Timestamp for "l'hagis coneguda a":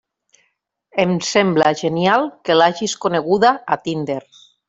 2.59-3.81